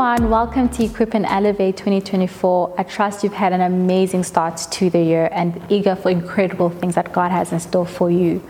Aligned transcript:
everyone, 0.00 0.30
welcome 0.30 0.66
to 0.66 0.82
Equip 0.82 1.12
and 1.12 1.26
Elevate 1.26 1.76
2024. 1.76 2.74
I 2.78 2.84
trust 2.84 3.22
you've 3.22 3.34
had 3.34 3.52
an 3.52 3.60
amazing 3.60 4.24
start 4.24 4.56
to 4.56 4.88
the 4.88 5.02
year 5.02 5.28
and 5.30 5.60
eager 5.68 5.94
for 5.94 6.08
incredible 6.08 6.70
things 6.70 6.94
that 6.94 7.12
God 7.12 7.30
has 7.30 7.52
in 7.52 7.60
store 7.60 7.84
for 7.84 8.10
you 8.10 8.42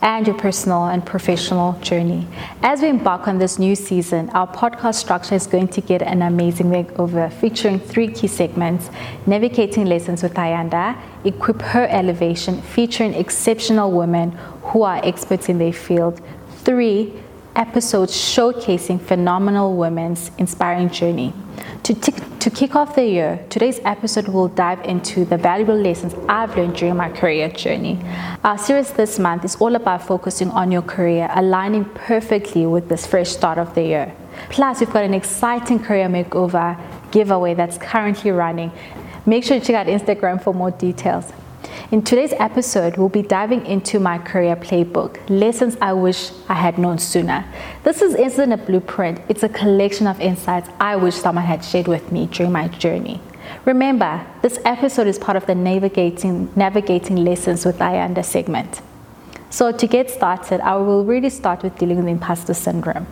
and 0.00 0.28
your 0.28 0.38
personal 0.38 0.84
and 0.84 1.04
professional 1.04 1.72
journey. 1.80 2.28
As 2.62 2.82
we 2.82 2.88
embark 2.88 3.26
on 3.26 3.38
this 3.38 3.58
new 3.58 3.74
season, 3.74 4.30
our 4.30 4.46
podcast 4.46 4.94
structure 4.94 5.34
is 5.34 5.48
going 5.48 5.66
to 5.68 5.80
get 5.80 6.02
an 6.02 6.22
amazing 6.22 6.66
makeover 6.66 7.32
featuring 7.32 7.80
three 7.80 8.06
key 8.06 8.28
segments 8.28 8.88
Navigating 9.26 9.86
Lessons 9.86 10.22
with 10.22 10.34
Ayanda, 10.34 10.96
Equip 11.24 11.62
Her 11.62 11.88
Elevation, 11.88 12.62
featuring 12.62 13.12
exceptional 13.12 13.90
women 13.90 14.30
who 14.62 14.82
are 14.82 15.00
experts 15.04 15.48
in 15.48 15.58
their 15.58 15.72
field, 15.72 16.20
three, 16.58 17.12
episodes 17.56 18.12
showcasing 18.12 19.00
phenomenal 19.00 19.76
women's 19.76 20.30
inspiring 20.38 20.90
journey. 20.90 21.32
To, 21.84 21.94
t- 21.94 22.12
to 22.40 22.50
kick 22.50 22.76
off 22.76 22.94
the 22.94 23.06
year, 23.06 23.44
today's 23.48 23.80
episode 23.84 24.28
will 24.28 24.48
dive 24.48 24.84
into 24.84 25.24
the 25.24 25.38
valuable 25.38 25.74
lessons 25.74 26.14
I've 26.28 26.56
learned 26.56 26.76
during 26.76 26.96
my 26.96 27.10
career 27.10 27.48
journey. 27.48 27.98
Our 28.44 28.58
series 28.58 28.92
this 28.92 29.18
month 29.18 29.44
is 29.44 29.56
all 29.56 29.74
about 29.74 30.06
focusing 30.06 30.50
on 30.50 30.70
your 30.70 30.82
career, 30.82 31.30
aligning 31.34 31.86
perfectly 31.86 32.66
with 32.66 32.88
this 32.88 33.06
fresh 33.06 33.30
start 33.30 33.58
of 33.58 33.74
the 33.74 33.82
year. 33.82 34.14
Plus, 34.50 34.80
we've 34.80 34.92
got 34.92 35.04
an 35.04 35.14
exciting 35.14 35.78
career 35.78 36.08
makeover 36.08 36.78
giveaway 37.10 37.54
that's 37.54 37.78
currently 37.78 38.30
running. 38.30 38.70
Make 39.24 39.44
sure 39.44 39.58
to 39.58 39.64
check 39.64 39.76
out 39.76 39.86
Instagram 39.86 40.42
for 40.42 40.52
more 40.52 40.70
details. 40.70 41.32
In 41.92 42.02
today's 42.02 42.32
episode, 42.40 42.96
we'll 42.96 43.08
be 43.08 43.22
diving 43.22 43.64
into 43.64 44.00
my 44.00 44.18
career 44.18 44.56
playbook, 44.56 45.20
lessons 45.30 45.76
I 45.80 45.92
wish 45.92 46.32
I 46.48 46.54
had 46.54 46.78
known 46.78 46.98
sooner. 46.98 47.44
This 47.84 48.02
is, 48.02 48.16
isn't 48.16 48.50
a 48.50 48.56
blueprint, 48.56 49.20
it's 49.28 49.44
a 49.44 49.48
collection 49.48 50.08
of 50.08 50.20
insights 50.20 50.68
I 50.80 50.96
wish 50.96 51.14
someone 51.14 51.44
had 51.44 51.64
shared 51.64 51.86
with 51.86 52.10
me 52.10 52.26
during 52.26 52.50
my 52.50 52.66
journey. 52.66 53.20
Remember, 53.64 54.26
this 54.42 54.58
episode 54.64 55.06
is 55.06 55.16
part 55.16 55.36
of 55.36 55.46
the 55.46 55.54
Navigating, 55.54 56.50
Navigating 56.56 57.18
Lessons 57.18 57.64
with 57.64 57.78
Ayanda 57.78 58.24
segment. 58.24 58.82
So, 59.50 59.70
to 59.70 59.86
get 59.86 60.10
started, 60.10 60.60
I 60.62 60.74
will 60.74 61.04
really 61.04 61.30
start 61.30 61.62
with 61.62 61.78
dealing 61.78 61.98
with 61.98 62.08
imposter 62.08 62.54
syndrome. 62.54 63.06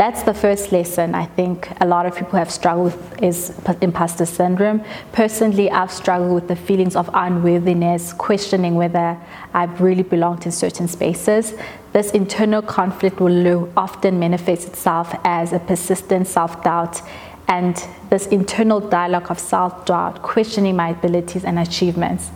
That's 0.00 0.22
the 0.22 0.32
first 0.32 0.72
lesson 0.72 1.14
I 1.14 1.26
think 1.26 1.68
a 1.78 1.86
lot 1.86 2.06
of 2.06 2.16
people 2.16 2.38
have 2.38 2.50
struggled 2.50 2.94
with 2.94 3.22
is 3.22 3.52
imposter 3.82 4.24
syndrome. 4.24 4.82
Personally, 5.12 5.70
I've 5.70 5.92
struggled 5.92 6.32
with 6.32 6.48
the 6.48 6.56
feelings 6.56 6.96
of 6.96 7.10
unworthiness, 7.12 8.14
questioning 8.14 8.76
whether 8.76 9.18
I've 9.52 9.78
really 9.82 10.02
belonged 10.02 10.46
in 10.46 10.52
certain 10.52 10.88
spaces. 10.88 11.52
This 11.92 12.12
internal 12.12 12.62
conflict 12.62 13.20
will 13.20 13.70
often 13.76 14.18
manifest 14.18 14.68
itself 14.68 15.14
as 15.22 15.52
a 15.52 15.58
persistent 15.58 16.26
self-doubt 16.28 17.02
and 17.48 17.76
this 18.08 18.26
internal 18.28 18.80
dialogue 18.80 19.30
of 19.30 19.38
self-doubt, 19.38 20.22
questioning 20.22 20.76
my 20.76 20.90
abilities 20.90 21.44
and 21.44 21.58
achievements 21.58 22.30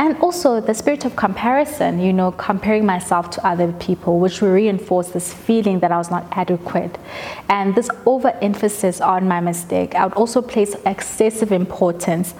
and 0.00 0.16
also 0.22 0.62
the 0.62 0.72
spirit 0.72 1.04
of 1.04 1.14
comparison, 1.14 2.00
you 2.00 2.10
know, 2.10 2.32
comparing 2.32 2.86
myself 2.86 3.28
to 3.28 3.46
other 3.46 3.70
people, 3.74 4.18
which 4.18 4.40
will 4.40 4.48
reinforce 4.48 5.10
this 5.10 5.34
feeling 5.34 5.80
that 5.80 5.92
I 5.92 5.98
was 5.98 6.10
not 6.10 6.26
adequate. 6.32 6.96
And 7.50 7.74
this 7.74 7.90
overemphasis 8.06 9.02
on 9.02 9.28
my 9.28 9.40
mistake, 9.40 9.94
I 9.94 10.06
would 10.06 10.14
also 10.14 10.40
place 10.40 10.74
excessive 10.86 11.52
importance 11.52 12.32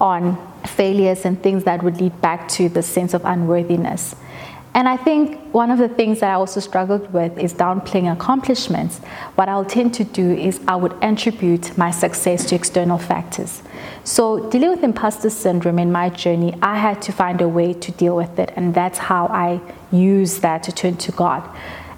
on 0.00 0.38
failures 0.64 1.24
and 1.24 1.42
things 1.42 1.64
that 1.64 1.82
would 1.82 2.00
lead 2.00 2.20
back 2.20 2.46
to 2.50 2.68
the 2.68 2.84
sense 2.84 3.14
of 3.14 3.24
unworthiness. 3.24 4.14
And 4.74 4.88
I 4.88 4.96
think 4.96 5.40
one 5.52 5.70
of 5.70 5.78
the 5.78 5.88
things 5.88 6.20
that 6.20 6.30
I 6.30 6.34
also 6.34 6.60
struggled 6.60 7.12
with 7.12 7.36
is 7.38 7.54
downplaying 7.54 8.12
accomplishments. 8.12 8.98
What 9.34 9.48
I'll 9.48 9.64
tend 9.64 9.94
to 9.94 10.04
do 10.04 10.30
is 10.30 10.60
I 10.68 10.76
would 10.76 10.94
attribute 11.02 11.76
my 11.76 11.90
success 11.90 12.44
to 12.46 12.54
external 12.54 12.98
factors. 12.98 13.62
So, 14.04 14.48
dealing 14.50 14.70
with 14.70 14.84
imposter 14.84 15.30
syndrome 15.30 15.78
in 15.78 15.90
my 15.90 16.10
journey, 16.10 16.54
I 16.62 16.78
had 16.78 17.02
to 17.02 17.12
find 17.12 17.40
a 17.40 17.48
way 17.48 17.72
to 17.74 17.92
deal 17.92 18.14
with 18.14 18.38
it, 18.38 18.52
and 18.56 18.74
that's 18.74 18.98
how 18.98 19.26
I 19.26 19.60
use 19.90 20.38
that 20.40 20.62
to 20.64 20.72
turn 20.72 20.96
to 20.98 21.12
God. 21.12 21.42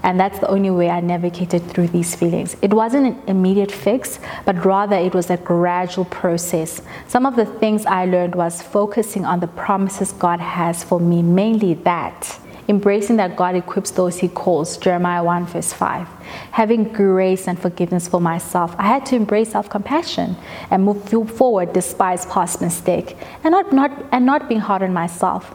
And 0.02 0.18
that's 0.18 0.38
the 0.38 0.48
only 0.48 0.70
way 0.70 0.88
I 0.88 1.00
navigated 1.00 1.62
through 1.68 1.88
these 1.88 2.14
feelings. 2.14 2.56
It 2.62 2.72
wasn't 2.72 3.06
an 3.06 3.22
immediate 3.26 3.70
fix, 3.70 4.18
but 4.46 4.64
rather 4.64 4.96
it 4.96 5.14
was 5.14 5.28
a 5.28 5.36
gradual 5.36 6.06
process. 6.06 6.80
Some 7.06 7.26
of 7.26 7.36
the 7.36 7.44
things 7.44 7.84
I 7.84 8.06
learned 8.06 8.34
was 8.34 8.62
focusing 8.62 9.26
on 9.26 9.40
the 9.40 9.48
promises 9.48 10.12
God 10.12 10.40
has 10.40 10.82
for 10.82 10.98
me, 10.98 11.20
mainly 11.20 11.74
that 11.74 12.38
embracing 12.70 13.16
that 13.16 13.36
God 13.36 13.56
equips 13.56 13.90
those 13.90 14.18
he 14.18 14.28
calls, 14.28 14.76
Jeremiah 14.78 15.24
1, 15.24 15.46
verse 15.46 15.72
5. 15.72 16.08
Having 16.52 16.84
grace 16.92 17.48
and 17.48 17.58
forgiveness 17.58 18.06
for 18.06 18.20
myself, 18.20 18.74
I 18.78 18.84
had 18.84 19.04
to 19.06 19.16
embrace 19.16 19.50
self 19.50 19.68
compassion 19.68 20.36
and 20.70 20.84
move 20.84 21.30
forward 21.30 21.72
despite 21.72 22.26
past 22.28 22.60
mistake 22.60 23.16
and 23.42 23.50
not, 23.52 23.72
not, 23.72 23.90
and 24.12 24.24
not 24.24 24.48
being 24.48 24.60
hard 24.60 24.82
on 24.82 24.92
myself. 24.92 25.54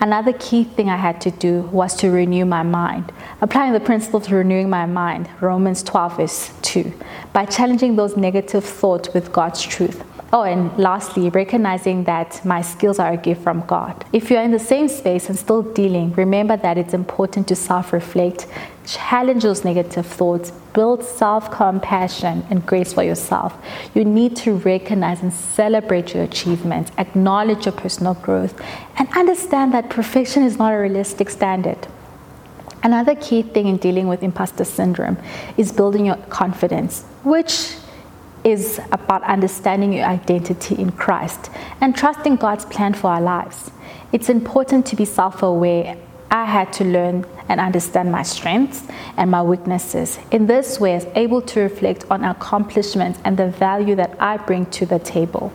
Another 0.00 0.32
key 0.32 0.64
thing 0.64 0.88
I 0.88 0.96
had 0.96 1.20
to 1.22 1.30
do 1.30 1.62
was 1.72 1.96
to 1.96 2.10
renew 2.10 2.44
my 2.44 2.62
mind, 2.62 3.12
applying 3.40 3.72
the 3.72 3.80
principle 3.80 4.20
of 4.20 4.30
renewing 4.30 4.70
my 4.70 4.86
mind, 4.86 5.28
Romans 5.40 5.82
12, 5.82 6.16
verse 6.16 6.52
2, 6.62 6.92
by 7.32 7.44
challenging 7.44 7.96
those 7.96 8.16
negative 8.16 8.64
thoughts 8.64 9.12
with 9.14 9.32
God's 9.32 9.62
truth. 9.62 10.04
Oh, 10.30 10.42
and 10.42 10.76
lastly, 10.76 11.30
recognizing 11.30 12.04
that 12.04 12.44
my 12.44 12.60
skills 12.60 12.98
are 12.98 13.12
a 13.12 13.16
gift 13.16 13.40
from 13.40 13.64
God. 13.66 14.04
If 14.12 14.30
you're 14.30 14.42
in 14.42 14.50
the 14.50 14.58
same 14.58 14.86
space 14.88 15.30
and 15.30 15.38
still 15.38 15.62
dealing, 15.62 16.12
remember 16.12 16.54
that 16.58 16.76
it's 16.76 16.92
important 16.92 17.48
to 17.48 17.56
self 17.56 17.94
reflect, 17.94 18.46
challenge 18.84 19.44
those 19.44 19.64
negative 19.64 20.04
thoughts, 20.04 20.50
build 20.74 21.02
self 21.02 21.50
compassion 21.50 22.44
and 22.50 22.66
grace 22.66 22.92
for 22.92 23.02
yourself. 23.02 23.56
You 23.94 24.04
need 24.04 24.36
to 24.44 24.56
recognize 24.56 25.22
and 25.22 25.32
celebrate 25.32 26.12
your 26.12 26.24
achievements, 26.24 26.92
acknowledge 26.98 27.64
your 27.64 27.72
personal 27.72 28.12
growth, 28.12 28.60
and 28.98 29.08
understand 29.16 29.72
that 29.72 29.88
perfection 29.88 30.42
is 30.42 30.58
not 30.58 30.74
a 30.74 30.76
realistic 30.76 31.30
standard. 31.30 31.88
Another 32.82 33.14
key 33.14 33.40
thing 33.40 33.66
in 33.66 33.78
dealing 33.78 34.08
with 34.08 34.22
imposter 34.22 34.64
syndrome 34.64 35.16
is 35.56 35.72
building 35.72 36.04
your 36.04 36.16
confidence, 36.28 37.04
which 37.24 37.76
is 38.44 38.80
about 38.92 39.22
understanding 39.24 39.92
your 39.92 40.06
identity 40.06 40.74
in 40.76 40.92
Christ 40.92 41.50
and 41.80 41.96
trusting 41.96 42.36
God's 42.36 42.64
plan 42.64 42.94
for 42.94 43.10
our 43.10 43.20
lives. 43.20 43.70
It's 44.12 44.28
important 44.28 44.86
to 44.86 44.96
be 44.96 45.04
self 45.04 45.42
aware. 45.42 45.96
I 46.30 46.44
had 46.44 46.72
to 46.74 46.84
learn 46.84 47.24
and 47.48 47.60
understand 47.60 48.12
my 48.12 48.22
strengths 48.22 48.86
and 49.16 49.30
my 49.30 49.42
weaknesses. 49.42 50.18
In 50.30 50.46
this 50.46 50.78
way, 50.78 50.92
I 50.92 50.96
was 50.96 51.06
able 51.14 51.42
to 51.42 51.60
reflect 51.60 52.04
on 52.10 52.24
accomplishments 52.24 53.18
and 53.24 53.36
the 53.36 53.48
value 53.48 53.94
that 53.96 54.14
I 54.20 54.36
bring 54.36 54.66
to 54.66 54.86
the 54.86 54.98
table. 54.98 55.52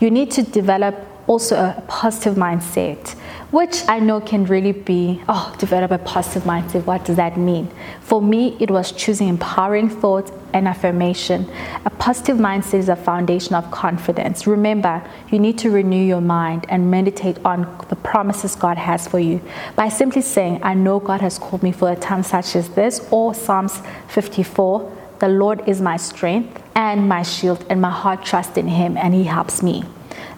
You 0.00 0.10
need 0.10 0.30
to 0.32 0.42
develop 0.42 0.96
also 1.26 1.56
a 1.56 1.82
positive 1.88 2.34
mindset 2.34 3.16
which 3.52 3.86
I 3.86 4.00
know 4.00 4.18
can 4.18 4.46
really 4.46 4.72
be, 4.72 5.22
oh, 5.28 5.54
develop 5.58 5.90
a 5.90 5.98
positive 5.98 6.44
mindset. 6.44 6.86
What 6.86 7.04
does 7.04 7.16
that 7.16 7.36
mean? 7.36 7.70
For 8.00 8.22
me, 8.22 8.56
it 8.58 8.70
was 8.70 8.92
choosing 8.92 9.28
empowering 9.28 9.90
thoughts 9.90 10.32
and 10.54 10.66
affirmation. 10.66 11.48
A 11.84 11.90
positive 11.90 12.38
mindset 12.38 12.78
is 12.78 12.88
a 12.88 12.96
foundation 12.96 13.54
of 13.54 13.70
confidence. 13.70 14.46
Remember, 14.46 15.06
you 15.30 15.38
need 15.38 15.58
to 15.58 15.70
renew 15.70 16.02
your 16.02 16.22
mind 16.22 16.64
and 16.70 16.90
meditate 16.90 17.36
on 17.44 17.62
the 17.90 17.96
promises 17.96 18.56
God 18.56 18.78
has 18.78 19.06
for 19.06 19.20
you 19.20 19.42
by 19.76 19.90
simply 19.90 20.22
saying, 20.22 20.60
I 20.62 20.72
know 20.72 20.98
God 20.98 21.20
has 21.20 21.38
called 21.38 21.62
me 21.62 21.72
for 21.72 21.92
a 21.92 21.96
time 21.96 22.22
such 22.22 22.56
as 22.56 22.70
this, 22.70 23.06
or 23.10 23.34
Psalms 23.34 23.82
54, 24.08 24.98
the 25.18 25.28
Lord 25.28 25.68
is 25.68 25.82
my 25.82 25.98
strength 25.98 26.62
and 26.74 27.06
my 27.06 27.22
shield, 27.22 27.66
and 27.68 27.82
my 27.82 27.90
heart 27.90 28.24
trusts 28.24 28.56
in 28.56 28.68
Him, 28.68 28.96
and 28.96 29.12
He 29.12 29.24
helps 29.24 29.62
me. 29.62 29.84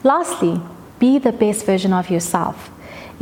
Lastly, 0.03 0.61
be 0.99 1.19
the 1.19 1.33
best 1.33 1.65
version 1.65 1.93
of 1.93 2.11
yourself. 2.11 2.71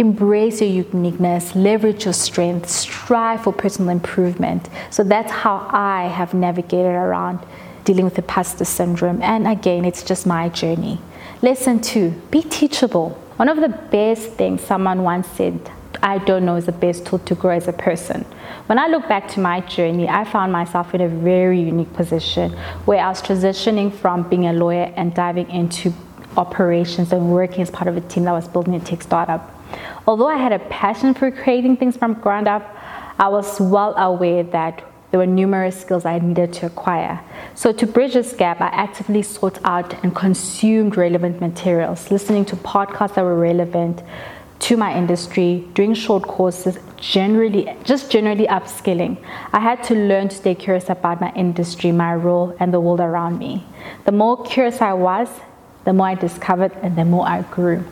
Embrace 0.03 0.61
your 0.61 0.69
uniqueness, 0.69 1.55
leverage 1.55 2.07
your 2.07 2.13
strength, 2.13 2.69
strive 2.69 3.45
for 3.45 3.53
personal 3.53 3.91
improvement. 3.91 4.69
So 4.91 5.05
that's 5.05 5.31
how 5.31 5.69
I 5.71 6.09
have 6.09 6.35
navigated 6.35 6.87
around 6.87 7.39
dealing 7.85 8.07
with 8.07 8.19
imposter 8.19 8.65
syndrome. 8.65 9.23
And 9.23 9.47
again, 9.47 9.85
it's 9.85 10.03
just 10.03 10.27
my 10.27 10.49
journey. 10.49 10.99
Lesson 11.41 11.81
two 11.81 12.21
be 12.33 12.43
teachable. 12.43 13.11
One 13.37 13.49
of 13.49 13.59
the 13.59 13.69
best 13.69 14.31
things 14.33 14.63
someone 14.63 15.05
once 15.05 15.29
said, 15.29 15.71
I 16.03 16.19
don't 16.19 16.45
know, 16.47 16.57
is 16.57 16.67
the 16.67 16.73
best 16.73 17.07
tool 17.07 17.21
to 17.21 17.37
grow 17.37 17.55
as 17.55 17.69
a 17.69 17.73
person. 17.73 18.25
When 18.67 18.81
I 18.81 18.89
look 18.89 19.07
back 19.09 19.29
to 19.35 19.41
my 19.41 19.61
journey, 19.61 20.09
I 20.09 20.25
found 20.25 20.51
myself 20.51 20.97
in 20.97 21.01
a 21.01 21.09
very 21.09 21.61
unique 21.61 21.93
position 21.93 22.51
where 22.87 22.99
I 22.99 23.09
was 23.09 23.23
transitioning 23.23 23.95
from 23.95 24.29
being 24.29 24.47
a 24.49 24.53
lawyer 24.53 24.93
and 24.97 25.15
diving 25.15 25.49
into 25.49 25.93
operations 26.37 27.13
and 27.13 27.31
working 27.31 27.63
as 27.63 27.71
part 27.71 27.87
of 27.87 27.97
a 27.97 28.01
team 28.01 28.25
that 28.25 28.33
was 28.33 28.49
building 28.49 28.75
a 28.75 28.81
tech 28.81 29.03
startup. 29.03 29.61
Although 30.07 30.29
I 30.29 30.37
had 30.37 30.53
a 30.53 30.59
passion 30.59 31.15
for 31.15 31.31
creating 31.31 31.77
things 31.77 31.97
from 31.97 32.15
ground 32.15 32.49
up, 32.49 32.77
I 33.19 33.29
was 33.29 33.61
well 33.61 33.95
aware 33.97 34.43
that 34.43 34.83
there 35.11 35.19
were 35.19 35.27
numerous 35.27 35.79
skills 35.79 36.07
I 36.07 36.19
needed 36.19 36.55
to 36.55 36.67
acquire. 36.67 37.21
So, 37.55 37.71
to 37.73 37.87
bridge 37.87 38.15
this 38.15 38.33
gap, 38.33 38.61
I 38.63 38.69
actively 38.69 39.23
sought 39.23 39.59
out 39.63 40.03
and 40.03 40.17
consumed 40.17 40.97
relevant 40.97 41.41
materials, 41.41 42.11
listening 42.11 42.47
to 42.47 42.57
podcasts 42.57 43.15
that 43.15 43.23
were 43.23 43.39
relevant 43.39 44.03
to 44.61 44.77
my 44.77 44.97
industry, 44.97 45.69
doing 45.75 45.93
short 45.93 46.23
courses, 46.23 46.79
generally, 46.97 47.77
just 47.85 48.11
generally 48.11 48.47
upskilling. 48.47 49.19
I 49.53 49.61
had 49.61 49.83
to 49.85 49.95
learn 49.95 50.29
to 50.29 50.37
stay 50.37 50.55
curious 50.55 50.89
about 50.89 51.21
my 51.21 51.33
industry, 51.35 51.93
my 51.93 52.15
role, 52.15 52.57
and 52.59 52.73
the 52.73 52.81
world 52.81 53.01
around 53.01 53.39
me. 53.39 53.67
The 54.05 54.13
more 54.13 54.43
curious 54.45 54.81
I 54.81 54.95
was, 54.95 55.29
the 55.85 55.93
more 55.93 56.07
I 56.07 56.15
discovered 56.15 56.73
and 56.81 56.97
the 56.97 57.05
more 57.05 57.27
I 57.29 57.43
grew. 57.43 57.85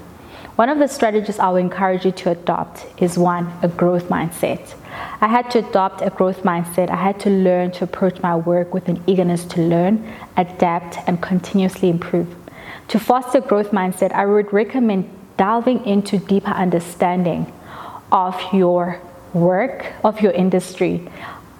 One 0.57 0.69
of 0.69 0.79
the 0.79 0.89
strategies 0.89 1.39
I 1.39 1.49
will 1.49 1.57
encourage 1.57 2.05
you 2.05 2.13
to 2.13 2.31
adopt 2.31 2.87
is 3.01 3.17
one, 3.17 3.51
a 3.63 3.69
growth 3.69 4.09
mindset. 4.09 4.75
I 5.21 5.29
had 5.29 5.51
to 5.53 5.61
adopt 5.61 6.03
a 6.03 6.11
growth 6.11 6.43
mindset. 6.43 6.91
I 6.91 6.97
had 6.97 7.19
to 7.21 7.31
learn 7.31 7.71
to 7.73 7.85
approach 7.85 8.21
my 8.21 8.37
work 8.37 8.75
with 8.75 8.89
an 8.89 9.03
eagerness 9.07 9.45
to 9.47 9.63
learn, 9.63 10.13
adapt, 10.37 10.99
and 11.07 11.23
continuously 11.23 11.89
improve. 11.89 12.35
To 12.89 12.99
foster 12.99 13.41
growth 13.41 13.71
mindset, 13.71 14.13
I 14.13 14.27
would 14.27 14.53
recommend 14.53 15.09
delving 15.37 15.85
into 15.87 16.19
deeper 16.19 16.51
understanding 16.51 17.51
of 18.13 18.39
your 18.53 19.01
work, 19.33 19.93
of 20.05 20.21
your 20.21 20.33
industry. 20.33 21.09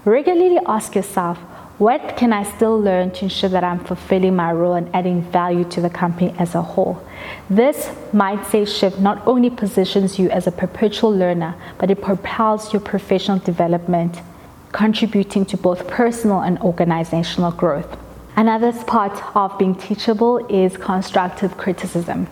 Regularly 0.05 0.59
ask 0.67 0.95
yourself, 0.95 1.39
what 1.81 2.15
can 2.15 2.31
I 2.31 2.43
still 2.43 2.79
learn 2.79 3.11
to 3.13 3.23
ensure 3.25 3.49
that 3.49 3.65
I'm 3.65 3.83
fulfilling 3.83 4.37
my 4.37 4.53
role 4.53 4.75
and 4.75 4.95
adding 4.95 5.23
value 5.23 5.65
to 5.71 5.81
the 5.81 5.89
company 5.89 6.35
as 6.39 6.55
a 6.55 6.61
whole? 6.61 7.03
This 7.49 7.87
mindset 8.13 8.69
shift 8.69 8.99
not 8.99 9.27
only 9.27 9.49
positions 9.49 10.19
you 10.19 10.29
as 10.29 10.47
a 10.47 10.53
perpetual 10.53 11.11
learner, 11.11 11.55
but 11.79 11.91
it 11.91 12.03
propels 12.03 12.75
your 12.75 12.81
professional 12.81 13.39
development, 13.39 14.21
contributing 14.73 15.47
to 15.47 15.57
both 15.57 15.89
personal 15.89 16.41
and 16.41 16.59
organizational 16.59 17.51
growth. 17.51 17.97
Another 18.37 18.75
part 18.85 19.19
of 19.35 19.57
being 19.59 19.75
teachable 19.75 20.37
is 20.51 20.77
constructive 20.77 21.57
criticism. 21.57 22.27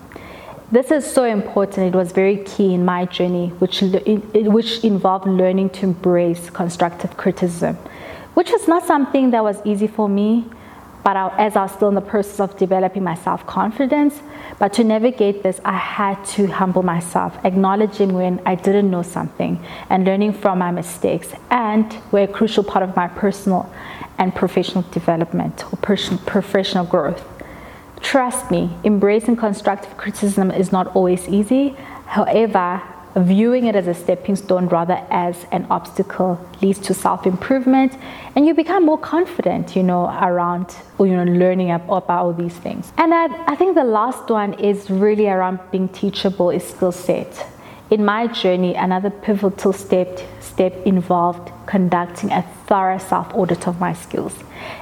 This 0.71 0.91
is 0.91 1.11
so 1.11 1.25
important. 1.25 1.95
It 1.95 1.97
was 1.97 2.13
very 2.13 2.45
key 2.45 2.75
in 2.75 2.85
my 2.85 3.07
journey, 3.07 3.49
which, 3.61 3.81
which 3.81 4.85
involved 4.85 5.27
learning 5.27 5.71
to 5.71 5.87
embrace 5.87 6.51
constructive 6.51 7.17
criticism, 7.17 7.79
which 8.39 8.53
was 8.53 8.69
not 8.69 8.87
something 8.87 9.33
that 9.33 9.43
was 9.43 9.61
easy 9.65 9.89
for 9.89 10.09
me, 10.09 10.45
but 11.03 11.17
I, 11.17 11.27
as 11.39 11.57
I 11.57 11.63
was 11.63 11.73
still 11.73 11.89
in 11.89 11.97
the 11.97 12.01
process 12.01 12.39
of 12.39 12.57
developing 12.57 13.03
my 13.03 13.17
self 13.17 13.45
confidence. 13.49 14.15
But 14.61 14.73
to 14.75 14.85
navigate 14.85 15.43
this, 15.43 15.61
I 15.65 15.77
had 15.77 16.25
to 16.37 16.47
humble 16.47 16.85
myself, 16.85 17.37
acknowledging 17.45 18.13
when 18.13 18.41
I 18.47 18.55
didn't 18.55 18.93
know 18.93 19.03
something, 19.03 19.61
and 19.91 20.05
learning 20.05 20.35
from 20.35 20.61
my 20.61 20.71
mistakes, 20.71 21.33
and 21.51 21.85
were 22.13 22.21
a 22.21 22.29
crucial 22.29 22.63
part 22.63 22.85
of 22.89 22.95
my 22.95 23.09
personal 23.09 23.69
and 24.19 24.33
professional 24.33 24.85
development 24.93 25.65
or 25.73 25.77
professional 25.79 26.85
growth. 26.85 27.27
Trust 28.03 28.53
me, 28.53 28.71
embracing 28.85 29.35
constructive 29.35 29.97
criticism 29.97 30.53
is 30.53 30.71
not 30.71 30.95
always 30.95 31.27
easy. 31.29 31.71
However, 32.07 32.81
viewing 33.23 33.67
it 33.67 33.75
as 33.75 33.87
a 33.87 33.95
stepping 33.95 34.37
stone 34.37 34.69
rather 34.69 35.05
as 35.11 35.47
an 35.53 35.67
obstacle 35.71 36.39
leads 36.63 36.79
to 36.79 36.95
self-improvement 36.95 37.97
and 38.35 38.47
you 38.47 38.55
become 38.55 38.85
more 38.85 38.99
confident 38.99 39.75
you 39.75 39.83
know 39.83 40.07
around 40.23 40.77
you 40.99 41.17
know 41.17 41.25
learning 41.25 41.71
about 41.71 42.09
all 42.09 42.33
these 42.33 42.55
things. 42.55 42.93
And 42.97 43.15
I, 43.15 43.27
I 43.47 43.57
think 43.57 43.75
the 43.75 43.85
last 43.85 44.29
one 44.29 44.55
is 44.55 44.91
really 44.91 45.29
around 45.29 45.61
being 45.71 45.89
teachable 45.89 46.51
is 46.51 46.65
skill 46.65 46.93
set 46.93 47.47
in 47.91 48.05
my 48.05 48.27
journey, 48.27 48.75
another 48.75 49.11
pivotal 49.11 49.73
step, 49.73 50.21
step 50.41 50.75
involved 50.85 51.51
conducting 51.67 52.31
a 52.31 52.43
thorough 52.67 52.99
self 52.99 53.33
audit 53.35 53.67
of 53.67 53.81
my 53.81 53.95
skills. 53.95 54.35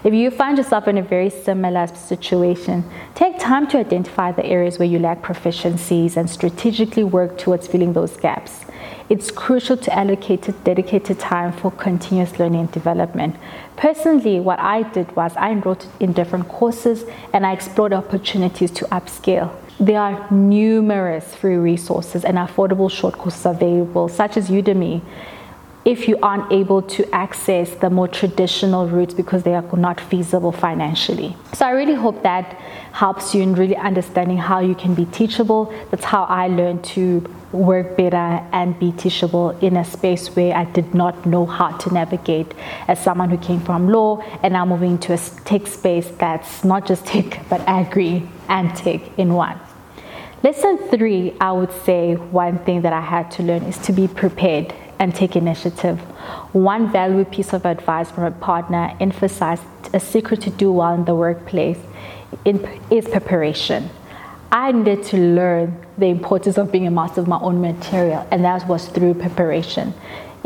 If 0.02 0.12
you 0.12 0.30
find 0.30 0.58
yourself 0.58 0.88
in 0.88 0.98
a 0.98 1.02
very 1.02 1.30
similar 1.30 1.86
situation, 1.86 2.84
take 3.14 3.38
time 3.38 3.68
to 3.68 3.78
identify 3.78 4.32
the 4.32 4.44
areas 4.44 4.78
where 4.78 4.88
you 4.88 4.98
lack 4.98 5.22
proficiencies 5.22 6.16
and 6.16 6.28
strategically 6.28 7.04
work 7.04 7.38
towards 7.38 7.68
filling 7.68 7.92
those 7.92 8.16
gaps. 8.16 8.64
It's 9.08 9.30
crucial 9.30 9.76
to 9.76 9.96
allocate 9.96 10.48
dedicated 10.64 11.20
time 11.20 11.52
for 11.52 11.70
continuous 11.70 12.40
learning 12.40 12.60
and 12.60 12.72
development. 12.72 13.36
Personally, 13.76 14.40
what 14.40 14.58
I 14.58 14.82
did 14.82 15.14
was 15.14 15.36
I 15.36 15.50
enrolled 15.52 15.86
in 16.00 16.12
different 16.12 16.48
courses 16.48 17.04
and 17.32 17.46
I 17.46 17.52
explored 17.52 17.92
opportunities 17.92 18.72
to 18.72 18.84
upscale. 18.86 19.54
There 19.78 20.00
are 20.00 20.30
numerous 20.30 21.34
free 21.34 21.56
resources 21.56 22.24
and 22.24 22.38
affordable 22.38 22.90
short 22.90 23.14
courses 23.18 23.44
available, 23.44 24.08
such 24.08 24.38
as 24.38 24.48
Udemy, 24.48 25.02
if 25.86 26.08
you 26.08 26.18
aren't 26.20 26.50
able 26.50 26.82
to 26.82 27.08
access 27.14 27.70
the 27.76 27.88
more 27.88 28.08
traditional 28.08 28.88
routes 28.88 29.14
because 29.14 29.44
they 29.44 29.54
are 29.54 29.76
not 29.76 30.00
feasible 30.00 30.50
financially. 30.50 31.36
So 31.52 31.64
I 31.64 31.70
really 31.70 31.94
hope 31.94 32.24
that 32.24 32.54
helps 32.92 33.34
you 33.34 33.42
in 33.42 33.54
really 33.54 33.76
understanding 33.76 34.36
how 34.36 34.58
you 34.58 34.74
can 34.74 34.94
be 34.94 35.04
teachable. 35.04 35.72
That's 35.90 36.04
how 36.04 36.24
I 36.24 36.48
learned 36.48 36.82
to 36.96 37.20
work 37.52 37.96
better 37.96 38.16
and 38.52 38.76
be 38.80 38.90
teachable 38.92 39.50
in 39.60 39.76
a 39.76 39.84
space 39.84 40.34
where 40.34 40.56
I 40.56 40.64
did 40.64 40.92
not 40.92 41.24
know 41.24 41.46
how 41.46 41.76
to 41.76 41.94
navigate 41.94 42.52
as 42.88 42.98
someone 43.00 43.30
who 43.30 43.38
came 43.38 43.60
from 43.60 43.88
law 43.88 44.20
and 44.42 44.54
now 44.54 44.64
moving 44.64 44.98
to 44.98 45.12
a 45.12 45.18
tech 45.44 45.68
space 45.68 46.08
that's 46.18 46.64
not 46.64 46.86
just 46.86 47.06
tech 47.06 47.46
but 47.48 47.60
agri 47.68 48.28
and 48.48 48.74
tech 48.74 49.00
in 49.18 49.34
one. 49.34 49.60
Lesson 50.46 50.78
three, 50.78 51.34
I 51.40 51.50
would 51.50 51.72
say 51.72 52.14
one 52.14 52.60
thing 52.60 52.82
that 52.82 52.92
I 52.92 53.00
had 53.00 53.32
to 53.32 53.42
learn 53.42 53.64
is 53.64 53.78
to 53.78 53.92
be 53.92 54.06
prepared 54.06 54.72
and 55.00 55.12
take 55.12 55.34
initiative. 55.34 55.98
One 56.52 56.92
valuable 56.92 57.24
piece 57.24 57.52
of 57.52 57.66
advice 57.66 58.12
from 58.12 58.22
a 58.22 58.30
partner 58.30 58.96
emphasized 59.00 59.64
a 59.92 59.98
secret 59.98 60.42
to 60.42 60.50
do 60.50 60.70
well 60.70 60.94
in 60.94 61.04
the 61.04 61.16
workplace 61.16 61.80
is 62.44 63.08
preparation. 63.08 63.90
I 64.52 64.70
needed 64.70 65.02
to 65.06 65.16
learn 65.16 65.84
the 65.98 66.06
importance 66.06 66.58
of 66.58 66.70
being 66.70 66.86
a 66.86 66.92
master 66.92 67.22
of 67.22 67.26
my 67.26 67.40
own 67.40 67.60
material, 67.60 68.24
and 68.30 68.44
that 68.44 68.68
was 68.68 68.86
through 68.86 69.14
preparation. 69.14 69.94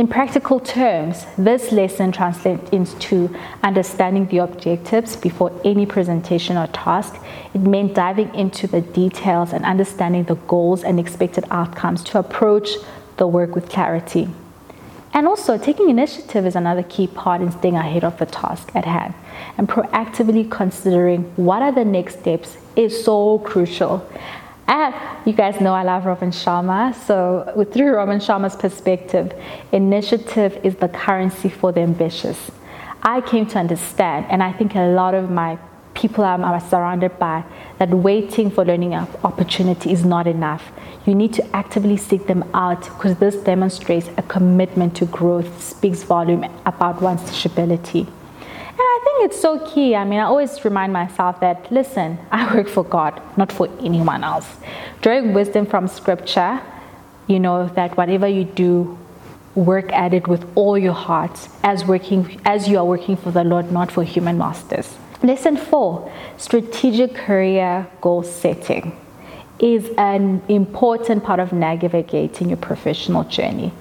In 0.00 0.08
practical 0.08 0.61
terms, 0.61 1.26
this 1.37 1.73
lesson 1.73 2.11
translates 2.11 2.70
into 2.70 3.29
understanding 3.62 4.26
the 4.29 4.38
objectives 4.38 5.14
before 5.14 5.52
any 5.62 5.85
presentation 5.85 6.56
or 6.56 6.69
task. 6.69 7.23
It 7.52 7.61
meant 7.61 7.97
diving 7.97 8.35
into 8.35 8.67
the 8.67 8.81
details 8.81 9.52
and 9.52 9.62
understanding 9.62 10.25
the 10.25 10.37
goals 10.37 10.85
and 10.85 10.99
expected 10.99 11.44
outcomes 11.50 12.02
to 12.05 12.19
approach 12.19 12.70
the 13.19 13.26
work 13.26 13.55
with 13.55 13.69
clarity. 13.69 14.31
And 15.12 15.29
also, 15.29 15.58
taking 15.58 15.91
initiative 15.91 16.46
is 16.46 16.56
another 16.56 16.82
key 16.82 17.06
part 17.06 17.43
in 17.43 17.53
staying 17.53 17.76
ahead 17.76 18.03
of 18.03 18.17
the 18.17 18.25
task 18.25 18.70
at 18.75 18.87
hand. 18.87 19.12
And 19.58 19.69
proactively 19.69 20.50
considering 20.50 21.25
what 21.37 21.61
are 21.61 21.73
the 21.73 21.85
next 21.85 22.20
steps 22.20 22.56
is 22.75 23.05
so 23.05 23.41
crucial. 23.41 24.08
And 24.70 24.94
you 25.26 25.32
guys 25.32 25.61
know 25.61 25.75
I 25.75 25.82
love 25.82 26.06
Robin 26.06 26.31
Sharma. 26.31 26.94
So, 26.94 27.67
through 27.72 27.90
Robin 27.96 28.20
Sharma's 28.20 28.55
perspective, 28.55 29.32
initiative 29.72 30.60
is 30.62 30.77
the 30.77 30.86
currency 30.86 31.48
for 31.48 31.72
the 31.72 31.81
ambitious. 31.81 32.53
I 33.03 33.20
came 33.20 33.46
to 33.46 33.58
understand, 33.58 34.27
and 34.31 34.44
I 34.44 34.53
think 34.53 34.77
a 34.77 34.93
lot 34.93 35.15
of 35.15 35.29
my 35.29 35.58
people 35.94 36.22
I'm, 36.22 36.44
I'm 36.44 36.60
surrounded 36.60 37.19
by, 37.19 37.43
that 37.81 37.91
waiting 37.91 38.48
for 38.48 38.65
learning 38.65 38.94
opportunity 38.94 39.91
is 39.91 40.05
not 40.05 40.29
enough. 40.29 40.70
You 41.05 41.17
need 41.17 41.32
to 41.32 41.56
actively 41.56 41.96
seek 41.96 42.29
them 42.29 42.48
out 42.55 42.84
because 42.84 43.19
this 43.19 43.34
demonstrates 43.34 44.08
a 44.19 44.22
commitment 44.22 44.94
to 44.98 45.06
growth, 45.06 45.60
speaks 45.60 46.05
volume 46.05 46.44
about 46.65 47.03
one's 47.03 47.22
teachability 47.22 48.06
think 49.05 49.31
it's 49.31 49.41
so 49.41 49.58
key. 49.67 49.94
I 49.94 50.05
mean, 50.05 50.20
I 50.20 50.25
always 50.25 50.65
remind 50.65 50.93
myself 50.93 51.41
that, 51.41 51.70
listen, 51.72 52.19
I 52.31 52.55
work 52.55 52.69
for 52.69 52.84
God, 52.84 53.20
not 53.37 53.53
for 53.53 53.69
anyone 53.81 54.25
else. 54.25 54.46
Drawing 55.03 55.34
wisdom 55.34 55.67
from 55.67 55.89
scripture, 55.89 56.60
you 57.27 57.41
know, 57.41 57.69
that 57.69 57.96
whatever 57.96 58.29
you 58.29 58.44
do, 58.44 58.99
work 59.55 59.93
at 59.93 60.15
it 60.15 60.29
with 60.29 60.46
all 60.55 60.79
your 60.79 60.93
heart 60.93 61.49
as 61.65 61.84
working 61.84 62.41
as 62.44 62.69
you 62.69 62.79
are 62.79 62.84
working 62.84 63.17
for 63.17 63.31
the 63.31 63.43
Lord, 63.43 63.72
not 63.72 63.91
for 63.91 64.05
human 64.05 64.39
masters. 64.39 64.96
Lesson 65.22 65.56
four, 65.56 66.10
strategic 66.39 67.15
career 67.15 67.87
goal 68.01 68.22
setting 68.22 68.96
is 69.58 69.91
an 69.99 70.43
important 70.49 71.22
part 71.22 71.41
of 71.41 71.53
navigating 71.53 72.49
your 72.49 72.56
professional 72.56 73.25
journey. 73.25 73.72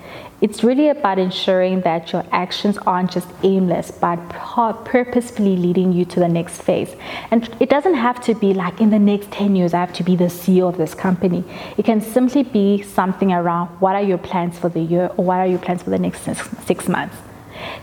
It's 0.42 0.64
really 0.64 0.88
about 0.88 1.20
ensuring 1.20 1.82
that 1.82 2.14
your 2.14 2.24
actions 2.32 2.78
aren't 2.88 3.12
just 3.12 3.28
aimless, 3.44 3.92
but 3.92 4.18
purposefully 4.30 5.58
leading 5.58 5.92
you 5.92 6.06
to 6.06 6.20
the 6.20 6.30
next 6.30 6.62
phase. 6.62 6.96
And 7.30 7.50
it 7.60 7.70
doesn't 7.70 7.96
have 7.96 8.22
to 8.22 8.34
be 8.36 8.54
like 8.54 8.80
in 8.80 8.90
the 8.90 9.00
next 9.00 9.32
10 9.32 9.58
years, 9.58 9.74
I 9.74 9.82
have 9.82 9.92
to 9.94 10.04
be 10.04 10.16
the 10.16 10.26
CEO 10.26 10.70
of 10.70 10.78
this 10.78 10.94
company. 10.94 11.44
It 11.78 11.84
can 11.84 12.00
simply 12.00 12.44
be 12.44 12.82
something 12.84 13.34
around 13.34 13.68
what 13.82 13.96
are 13.96 14.02
your 14.02 14.18
plans 14.18 14.58
for 14.58 14.70
the 14.70 14.80
year 14.80 15.12
or 15.18 15.26
what 15.26 15.40
are 15.40 15.48
your 15.48 15.60
plans 15.60 15.84
for 15.84 15.90
the 15.90 16.00
next 16.00 16.22
six 16.66 16.88
months. 16.88 17.18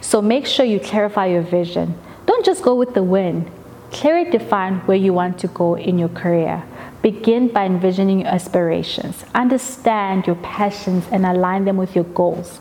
So 0.00 0.22
make 0.22 0.46
sure 0.46 0.64
you 0.64 0.80
clarify 0.80 1.26
your 1.26 1.42
vision. 1.42 1.94
Don't 2.24 2.44
just 2.44 2.62
go 2.62 2.74
with 2.74 2.94
the 2.94 3.02
wind. 3.02 3.50
Clearly 3.90 4.30
define 4.30 4.78
where 4.80 4.96
you 4.96 5.12
want 5.12 5.38
to 5.40 5.48
go 5.48 5.76
in 5.76 5.98
your 5.98 6.08
career. 6.08 6.64
Begin 7.02 7.48
by 7.48 7.66
envisioning 7.66 8.20
your 8.20 8.28
aspirations. 8.28 9.24
Understand 9.34 10.26
your 10.26 10.36
passions 10.36 11.04
and 11.12 11.24
align 11.24 11.64
them 11.64 11.76
with 11.76 11.94
your 11.94 12.04
goals. 12.04 12.60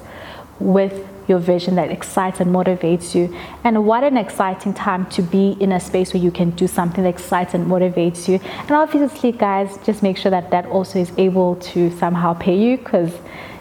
With 0.59 1.07
your 1.27 1.39
vision, 1.39 1.75
that 1.75 1.89
excites 1.89 2.39
and 2.39 2.53
motivates 2.53 3.15
you. 3.15 3.35
And 3.63 3.85
what 3.85 4.03
an 4.03 4.17
exciting 4.17 4.73
time 4.73 5.07
to 5.07 5.21
be 5.21 5.57
in 5.59 5.71
a 5.71 5.79
space 5.79 6.13
where 6.13 6.21
you 6.21 6.31
can 6.31 6.51
do 6.51 6.67
something 6.67 7.03
that 7.03 7.09
excites 7.09 7.53
and 7.53 7.65
motivates 7.65 8.27
you. 8.27 8.39
And 8.59 8.71
obviously, 8.71 9.31
guys, 9.31 9.77
just 9.83 10.03
make 10.03 10.17
sure 10.17 10.31
that 10.31 10.51
that 10.51 10.67
also 10.67 10.99
is 10.99 11.11
able 11.17 11.55
to 11.57 11.89
somehow 11.97 12.33
pay 12.35 12.57
you 12.57 12.77
because, 12.77 13.11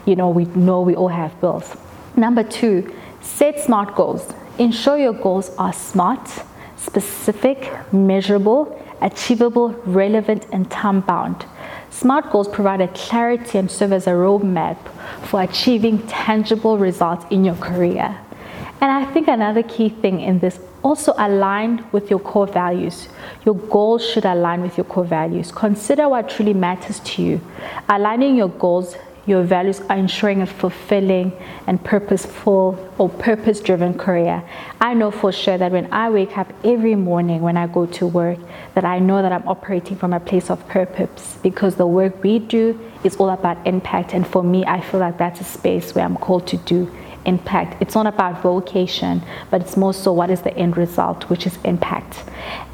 you 0.05 0.15
know, 0.15 0.29
we 0.29 0.45
know 0.45 0.81
we 0.81 0.95
all 0.95 1.07
have 1.07 1.39
bills. 1.41 1.75
Number 2.15 2.43
two, 2.43 2.93
set 3.21 3.59
smart 3.59 3.95
goals. 3.95 4.31
Ensure 4.59 4.97
your 4.97 5.13
goals 5.13 5.49
are 5.57 5.73
smart, 5.73 6.29
specific, 6.77 7.69
measurable, 7.91 8.81
achievable, 9.01 9.69
relevant, 9.85 10.45
and 10.51 10.69
time 10.69 11.01
bound. 11.01 11.45
SMART 11.89 12.31
goals 12.31 12.47
provide 12.47 12.81
a 12.81 12.87
clarity 12.89 13.57
and 13.57 13.71
serve 13.71 13.93
as 13.93 14.07
a 14.07 14.11
roadmap 14.11 14.77
for 15.23 15.41
achieving 15.41 16.05
tangible 16.07 16.77
results 16.77 17.25
in 17.29 17.45
your 17.45 17.55
career. 17.55 18.17
And 18.81 18.91
I 18.91 19.05
think 19.13 19.27
another 19.27 19.63
key 19.63 19.89
thing 19.89 20.19
in 20.19 20.39
this 20.39 20.59
also 20.83 21.13
align 21.17 21.83
with 21.91 22.09
your 22.09 22.19
core 22.19 22.45
values. 22.45 23.07
Your 23.45 23.55
goals 23.55 24.07
should 24.07 24.25
align 24.25 24.61
with 24.61 24.77
your 24.77 24.83
core 24.83 25.05
values. 25.05 25.51
Consider 25.51 26.09
what 26.09 26.29
truly 26.29 26.53
matters 26.53 26.99
to 26.99 27.23
you. 27.23 27.41
Aligning 27.89 28.35
your 28.35 28.49
goals 28.49 28.95
your 29.25 29.43
values 29.43 29.81
are 29.89 29.97
ensuring 29.97 30.41
a 30.41 30.45
fulfilling 30.45 31.31
and 31.67 31.83
purposeful 31.83 32.77
or 32.97 33.09
purpose 33.09 33.59
driven 33.59 33.97
career. 33.97 34.43
I 34.79 34.93
know 34.93 35.09
for 35.09 35.31
sure 35.31 35.57
that 35.57 35.71
when 35.71 35.91
I 35.91 36.09
wake 36.09 36.37
up 36.37 36.53
every 36.63 36.95
morning 36.95 37.41
when 37.41 37.57
I 37.57 37.67
go 37.67 37.85
to 37.87 38.07
work, 38.07 38.37
that 38.75 38.85
I 38.85 38.99
know 38.99 39.21
that 39.21 39.31
I'm 39.31 39.47
operating 39.47 39.97
from 39.97 40.13
a 40.13 40.19
place 40.19 40.49
of 40.49 40.67
purpose 40.67 41.37
because 41.41 41.75
the 41.75 41.87
work 41.87 42.23
we 42.23 42.39
do 42.39 42.79
is 43.03 43.15
all 43.15 43.29
about 43.29 43.65
impact. 43.65 44.13
And 44.13 44.27
for 44.27 44.43
me, 44.43 44.63
I 44.65 44.81
feel 44.81 44.99
like 44.99 45.17
that's 45.17 45.41
a 45.41 45.43
space 45.43 45.95
where 45.95 46.05
I'm 46.05 46.17
called 46.17 46.45
to 46.47 46.57
do 46.57 46.91
impact. 47.25 47.81
It's 47.81 47.95
not 47.95 48.05
about 48.05 48.43
vocation, 48.43 49.23
but 49.49 49.61
it's 49.61 49.75
more 49.75 49.93
so 49.93 50.13
what 50.13 50.29
is 50.29 50.41
the 50.41 50.55
end 50.55 50.77
result, 50.77 51.27
which 51.29 51.47
is 51.47 51.57
impact. 51.63 52.23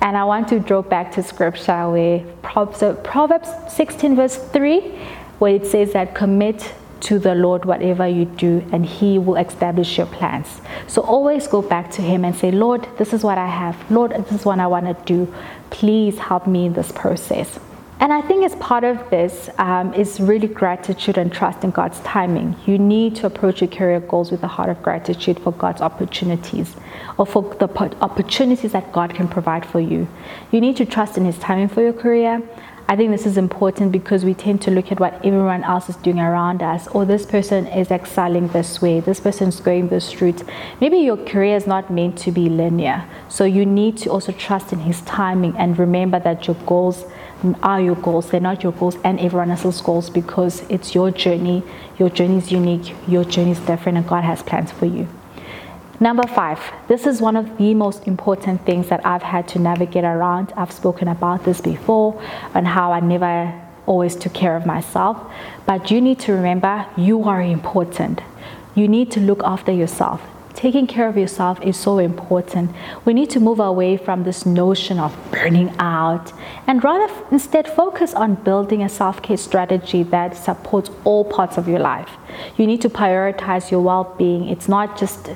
And 0.02 0.18
I 0.18 0.26
want 0.26 0.50
to 0.50 0.60
draw 0.60 0.82
back 0.82 1.14
to 1.14 1.24
scripture 1.24 1.90
where 1.90 2.20
Proverbs 2.42 3.50
16, 3.70 4.16
verse 4.18 4.36
3 4.36 5.00
where 5.42 5.56
it 5.56 5.66
says 5.66 5.94
that 5.94 6.14
commit 6.14 6.72
to 7.00 7.18
the 7.18 7.34
Lord 7.34 7.66
whatever 7.66 8.08
you 8.08 8.26
do, 8.26 8.64
and 8.72 8.86
He 8.86 9.18
will 9.18 9.38
establish 9.38 9.98
your 9.98 10.06
plans. 10.06 10.62
So 10.86 11.02
always 11.02 11.48
go 11.48 11.64
back 11.64 11.90
to 11.94 12.02
Him 12.04 12.24
and 12.24 12.36
say, 12.36 12.52
Lord, 12.52 12.88
this 13.00 13.12
is 13.12 13.24
what 13.24 13.40
I 13.40 13.48
have. 13.48 13.76
Lord, 13.90 14.12
this 14.12 14.32
is 14.32 14.46
what 14.46 14.60
I 14.60 14.68
want 14.68 14.86
to 14.86 15.06
do. 15.06 15.34
Please 15.72 16.20
help 16.20 16.46
me 16.46 16.68
in 16.68 16.74
this 16.74 16.92
process. 16.92 17.60
And 18.00 18.14
I 18.14 18.22
think 18.22 18.44
as 18.44 18.56
part 18.58 18.84
of 18.84 19.10
this 19.10 19.50
um, 19.58 19.96
is 19.96 20.20
really 20.20 20.48
gratitude 20.48 21.18
and 21.18 21.32
trust 21.32 21.64
in 21.64 21.72
God's 21.72 22.00
timing. 22.02 22.56
You 22.68 22.78
need 22.78 23.16
to 23.16 23.26
approach 23.26 23.62
your 23.62 23.70
career 23.70 24.00
goals 24.00 24.32
with 24.32 24.44
a 24.44 24.48
heart 24.48 24.70
of 24.70 24.82
gratitude 24.84 25.40
for 25.40 25.54
God's 25.54 25.82
opportunities 25.82 26.76
or 27.18 27.26
for 27.26 27.44
the 27.56 27.68
opportunities 28.02 28.74
that 28.74 28.92
God 28.92 29.16
can 29.16 29.28
provide 29.28 29.66
for 29.66 29.80
you. 29.80 30.08
You 30.52 30.62
need 30.62 30.78
to 30.78 30.86
trust 30.86 31.18
in 31.18 31.26
His 31.26 31.38
timing 31.40 31.68
for 31.68 31.82
your 31.82 31.94
career. 31.94 32.42
I 32.88 32.96
think 32.98 33.12
this 33.12 33.26
is 33.26 33.38
important 33.38 33.92
because 33.92 34.26
we 34.26 34.34
tend 34.34 34.62
to 34.64 34.72
look 34.72 34.92
at 34.92 35.00
what 35.00 35.14
everyone 35.26 35.64
else 35.64 35.88
is 35.88 35.96
doing 35.98 36.20
around 36.20 36.62
us. 36.62 36.88
Or 36.90 37.06
this 37.06 37.26
person 37.26 37.66
is 37.68 37.90
excelling 37.90 38.50
this 38.50 38.82
way, 38.82 39.00
this 39.00 39.20
person 39.20 39.48
is 39.48 39.60
going 39.60 39.88
this 39.88 40.22
route. 40.22 40.44
Maybe 40.82 40.98
your 40.98 41.18
career 41.18 41.56
is 41.56 41.66
not 41.66 41.90
meant 41.90 42.18
to 42.20 42.32
be 42.32 42.50
linear. 42.50 43.06
So 43.30 43.46
you 43.46 43.66
need 43.66 43.98
to 44.00 44.10
also 44.10 44.34
trust 44.34 44.74
in 44.74 44.80
his 44.80 45.02
timing 45.02 45.56
and 45.58 45.80
remember 45.80 46.20
that 46.20 46.48
your 46.48 46.58
goals 46.66 47.06
are 47.64 47.82
your 47.82 47.96
goals. 47.96 48.30
They're 48.30 48.42
not 48.42 48.62
your 48.62 48.74
goals 48.74 48.98
and 49.04 49.20
everyone 49.20 49.52
else's 49.52 49.80
goals 49.82 50.10
because 50.10 50.62
it's 50.70 50.94
your 50.94 51.12
journey. 51.12 51.64
Your 51.98 52.10
journey 52.10 52.38
is 52.38 52.52
unique, 52.52 52.94
your 53.08 53.24
journey 53.24 53.52
is 53.52 53.60
different, 53.60 53.98
and 53.98 54.08
God 54.08 54.24
has 54.24 54.44
plans 54.44 54.72
for 54.72 54.86
you. 54.86 55.08
Number 56.02 56.26
five, 56.26 56.60
this 56.88 57.06
is 57.06 57.22
one 57.22 57.36
of 57.36 57.60
the 57.60 57.76
most 57.76 58.08
important 58.08 58.66
things 58.66 58.90
that 58.90 59.06
I've 59.06 59.22
had 59.22 59.48
to 59.50 59.60
navigate 59.60 60.04
around. 60.04 60.52
I've 60.58 60.72
spoken 60.72 61.08
about 61.08 61.46
this 61.46 61.62
before 61.62 62.20
and 62.56 62.68
how 62.68 62.92
I 62.92 63.02
never 63.02 63.54
always 63.86 64.16
took 64.16 64.34
care 64.34 64.56
of 64.56 64.66
myself. 64.66 65.16
But 65.68 65.92
you 65.92 66.02
need 66.02 66.18
to 66.22 66.34
remember 66.34 66.88
you 66.98 67.26
are 67.26 67.40
important. 67.40 68.20
You 68.74 68.88
need 68.88 69.12
to 69.12 69.20
look 69.20 69.44
after 69.44 69.72
yourself. 69.72 70.24
Taking 70.56 70.88
care 70.88 71.08
of 71.08 71.18
yourself 71.18 71.62
is 71.62 71.78
so 71.78 72.00
important. 72.00 72.72
We 73.06 73.14
need 73.14 73.30
to 73.30 73.40
move 73.40 73.60
away 73.60 73.98
from 73.98 74.24
this 74.24 74.44
notion 74.44 74.98
of 74.98 75.16
burning 75.30 75.72
out 75.78 76.34
and 76.66 76.84
rather 76.84 77.14
instead 77.30 77.68
focus 77.68 78.16
on 78.16 78.36
building 78.44 78.82
a 78.82 78.90
self 78.90 79.22
care 79.22 79.38
strategy 79.38 80.02
that 80.02 80.36
supports 80.36 80.90
all 81.04 81.24
parts 81.26 81.60
of 81.60 81.68
your 81.68 81.80
life. 81.80 82.10
You 82.58 82.66
need 82.66 82.82
to 82.82 82.90
prioritize 82.90 83.70
your 83.70 83.82
well 83.82 84.16
being. 84.18 84.50
It's 84.50 84.68
not 84.68 84.98
just 84.98 85.30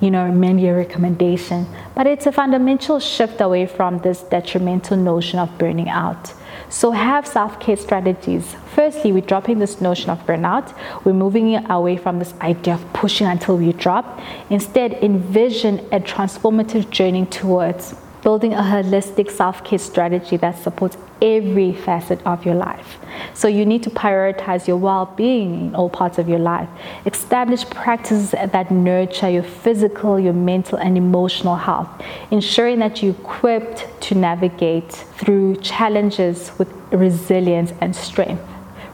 you 0.00 0.10
know, 0.10 0.26
a 0.26 0.74
recommendation, 0.74 1.66
but 1.94 2.06
it's 2.06 2.26
a 2.26 2.32
fundamental 2.32 2.98
shift 2.98 3.40
away 3.40 3.66
from 3.66 3.98
this 3.98 4.22
detrimental 4.22 4.96
notion 4.96 5.38
of 5.38 5.56
burning 5.58 5.88
out. 5.88 6.32
So 6.70 6.92
have 6.92 7.26
self-care 7.26 7.76
strategies. 7.76 8.54
Firstly, 8.74 9.12
we're 9.12 9.22
dropping 9.22 9.58
this 9.58 9.80
notion 9.80 10.10
of 10.10 10.18
burnout. 10.20 10.72
We're 11.04 11.12
moving 11.12 11.56
away 11.70 11.96
from 11.96 12.18
this 12.18 12.32
idea 12.40 12.74
of 12.74 12.92
pushing 12.92 13.26
until 13.26 13.56
we 13.56 13.72
drop. 13.72 14.20
Instead, 14.50 14.92
envision 15.02 15.80
a 15.92 16.00
transformative 16.00 16.88
journey 16.90 17.26
towards 17.26 17.94
building 18.22 18.52
a 18.54 18.62
holistic 18.62 19.30
self 19.30 19.64
care 19.64 19.78
strategy 19.78 20.36
that 20.36 20.58
supports 20.58 20.96
every 21.22 21.72
facet 21.72 22.24
of 22.26 22.44
your 22.44 22.54
life. 22.54 22.98
So, 23.34 23.48
you 23.48 23.66
need 23.66 23.82
to 23.84 23.90
prioritize 23.90 24.66
your 24.66 24.76
well 24.76 25.06
being 25.16 25.68
in 25.68 25.74
all 25.74 25.90
parts 25.90 26.18
of 26.18 26.28
your 26.28 26.38
life. 26.38 26.68
Establish 27.06 27.68
practices 27.70 28.30
that 28.30 28.70
nurture 28.70 29.28
your 29.28 29.42
physical, 29.42 30.18
your 30.18 30.32
mental, 30.32 30.78
and 30.78 30.96
emotional 30.96 31.56
health, 31.56 31.88
ensuring 32.30 32.78
that 32.80 33.02
you're 33.02 33.14
equipped 33.14 33.86
to 34.02 34.14
navigate 34.14 34.92
through 34.92 35.56
challenges 35.56 36.52
with 36.58 36.72
resilience 36.92 37.72
and 37.80 37.94
strength. 37.94 38.42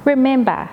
Remember, 0.04 0.68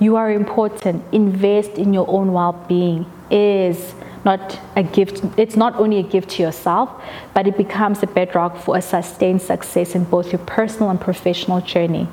you 0.00 0.16
are 0.16 0.30
important. 0.30 1.02
Invest 1.12 1.72
in 1.72 1.92
your 1.92 2.08
own 2.08 2.32
well 2.32 2.52
being. 2.68 3.06
Is 3.30 3.94
not 4.24 4.58
a 4.76 4.82
gift, 4.82 5.22
it's 5.36 5.56
not 5.56 5.74
only 5.76 5.98
a 5.98 6.02
gift 6.02 6.30
to 6.30 6.42
yourself, 6.42 6.90
but 7.34 7.46
it 7.46 7.56
becomes 7.56 8.02
a 8.02 8.06
bedrock 8.06 8.56
for 8.56 8.76
a 8.76 8.82
sustained 8.82 9.42
success 9.42 9.94
in 9.94 10.04
both 10.04 10.32
your 10.32 10.40
personal 10.40 10.90
and 10.90 11.00
professional 11.00 11.60
journey. 11.60 12.08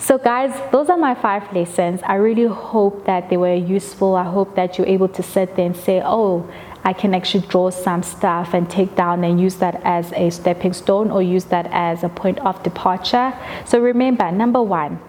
So, 0.00 0.16
guys, 0.16 0.52
those 0.70 0.88
are 0.90 0.96
my 0.96 1.16
five 1.16 1.52
lessons. 1.52 2.00
I 2.04 2.14
really 2.14 2.46
hope 2.46 3.04
that 3.06 3.28
they 3.30 3.36
were 3.36 3.54
useful. 3.54 4.14
I 4.14 4.22
hope 4.22 4.54
that 4.54 4.78
you're 4.78 4.86
able 4.86 5.08
to 5.08 5.22
sit 5.24 5.56
there 5.56 5.66
and 5.66 5.76
say, 5.76 6.00
oh, 6.04 6.48
I 6.84 6.92
can 6.92 7.14
actually 7.14 7.46
draw 7.48 7.70
some 7.70 8.04
stuff 8.04 8.54
and 8.54 8.70
take 8.70 8.94
down 8.94 9.24
and 9.24 9.40
use 9.40 9.56
that 9.56 9.80
as 9.84 10.12
a 10.12 10.30
stepping 10.30 10.72
stone 10.72 11.10
or 11.10 11.20
use 11.20 11.46
that 11.46 11.66
as 11.72 12.04
a 12.04 12.08
point 12.08 12.38
of 12.38 12.62
departure. 12.62 13.34
So, 13.66 13.80
remember, 13.80 14.30
number 14.30 14.62
one, 14.62 15.00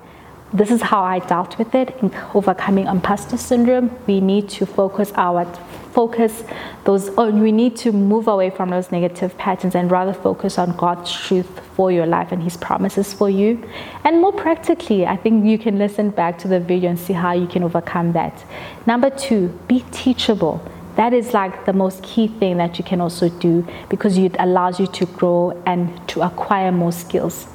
this 0.51 0.72
is 0.72 0.82
how 0.82 1.01
I 1.01 1.20
dealt 1.20 1.58
with 1.58 1.75
it 1.75 1.96
in 2.01 2.12
overcoming 2.34 2.88
imposter 2.88 3.38
syndrome. 3.38 3.96
We 4.08 4.20
need 4.20 4.50
to 4.50 4.65
focus 4.65 5.12
our 5.15 5.46
focus 5.94 6.44
those 6.86 7.10
oh, 7.18 7.29
we 7.32 7.51
need 7.51 7.75
to 7.75 7.91
move 7.91 8.27
away 8.27 8.50
from 8.50 8.70
those 8.70 8.91
negative 8.91 9.38
patterns 9.38 9.75
and 9.75 9.91
rather 9.91 10.13
focus 10.13 10.58
on 10.58 10.75
God's 10.77 11.12
truth 11.12 11.60
for 11.75 11.91
your 11.91 12.06
life 12.06 12.32
and 12.32 12.41
his 12.41 12.58
promises 12.58 13.13
for 13.13 13.29
you. 13.29 13.63
And 14.03 14.22
more 14.22 14.32
practically, 14.32 15.06
I 15.06 15.18
think 15.18 15.46
you 15.46 15.58
can 15.58 15.77
listen 15.77 16.10
back 16.10 16.38
to 16.39 16.48
the 16.48 16.60
video 16.60 16.89
and 16.89 17.00
see 17.00 17.13
how 17.13 17.34
you 17.34 17.48
can 17.48 17.63
overcome 17.63 18.13
that. 18.13 18.44
Number 18.86 19.10
2, 19.10 19.48
be 19.68 19.84
teachable. 19.91 20.62
That 20.96 21.13
is 21.13 21.34
like 21.34 21.65
the 21.65 21.74
most 21.74 22.03
key 22.03 22.27
thing 22.27 22.58
that 22.58 22.77
you 22.77 22.84
can 22.84 23.01
also 23.01 23.29
do 23.29 23.65
because 23.89 24.18
it 24.18 24.36
allows 24.39 24.79
you 24.79 24.88
to 24.88 25.06
grow 25.06 25.62
and 25.65 26.08
to 26.10 26.22
acquire 26.22 26.72
more 26.72 26.91
skills. 26.91 27.48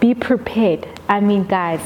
Be 0.00 0.14
prepared. 0.14 0.86
I 1.08 1.20
mean, 1.20 1.44
guys, 1.44 1.82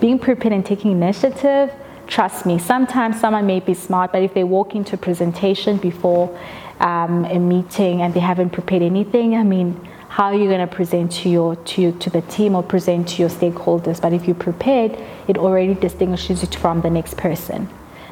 being 0.00 0.18
prepared 0.18 0.52
and 0.52 0.64
taking 0.64 0.92
initiative, 0.92 1.72
trust 2.06 2.46
me, 2.46 2.58
sometimes 2.58 3.20
someone 3.20 3.46
may 3.46 3.60
be 3.60 3.74
smart, 3.74 4.12
but 4.12 4.22
if 4.22 4.34
they 4.34 4.44
walk 4.44 4.74
into 4.74 4.94
a 4.94 4.98
presentation 4.98 5.76
before 5.76 6.38
um, 6.80 7.24
a 7.24 7.38
meeting 7.38 8.02
and 8.02 8.14
they 8.14 8.20
haven't 8.20 8.50
prepared 8.50 8.82
anything, 8.82 9.36
I 9.36 9.42
mean, 9.42 9.88
how 10.08 10.24
are 10.24 10.34
you 10.34 10.46
going 10.46 10.66
to 10.66 10.74
present 10.74 11.12
to 11.12 11.28
your 11.28 11.54
to 11.56 11.92
to 11.92 12.10
the 12.10 12.22
team 12.22 12.54
or 12.54 12.62
present 12.62 13.08
to 13.08 13.22
your 13.22 13.28
stakeholders? 13.28 14.00
But 14.00 14.12
if 14.12 14.26
you're 14.26 14.34
prepared, 14.34 14.98
it 15.28 15.36
already 15.36 15.74
distinguishes 15.74 16.42
you 16.42 16.48
from 16.58 16.80
the 16.80 16.90
next 16.90 17.16
person. 17.16 17.68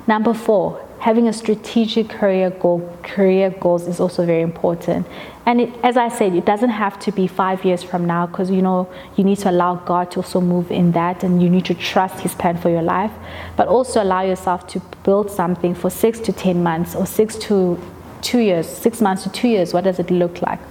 Number 0.07 0.35
four, 0.35 0.86
having 1.07 1.29
a 1.29 1.33
strategic 1.33 2.09
career 2.09 2.51
goal 2.51 2.81
career 3.05 3.49
goals 3.61 3.87
is 3.87 4.01
also 4.01 4.27
very 4.27 4.43
important. 4.43 5.07
And 5.49 5.61
it, 5.61 5.71
as 5.85 5.97
i 5.97 6.09
said 6.09 6.35
it 6.35 6.45
doesn't 6.45 6.75
have 6.85 6.99
to 7.05 7.13
be 7.13 7.29
five 7.29 7.65
years 7.65 7.81
from 7.91 8.07
now 8.07 8.27
because 8.27 8.51
you 8.51 8.61
know 8.61 8.89
you 9.17 9.23
need 9.23 9.39
to 9.45 9.51
allow 9.51 9.77
god 9.91 10.11
to 10.13 10.17
also 10.23 10.41
move 10.41 10.73
in 10.73 10.91
that 10.99 11.23
and 11.23 11.41
you 11.41 11.49
need 11.49 11.65
to 11.67 11.75
trust 11.75 12.17
his 12.27 12.35
plan 12.35 12.57
for 12.57 12.71
your 12.71 12.83
life. 12.83 13.13
But 13.57 13.69
also 13.69 14.03
allow 14.03 14.23
yourself 14.23 14.67
to 14.73 14.81
build 15.05 15.31
something 15.31 15.77
for 15.77 15.91
six 15.91 16.19
to 16.27 16.33
ten 16.33 16.65
months 16.65 16.97
or 16.97 17.07
six 17.07 17.37
to 17.47 17.79
two 18.21 18.41
years 18.41 18.67
six 18.67 19.01
months 19.01 19.23
to 19.23 19.31
two 19.31 19.49
years. 19.57 19.73
What 19.73 19.85
does 19.85 20.01
it 20.01 20.11
look 20.11 20.43
like? 20.43 20.63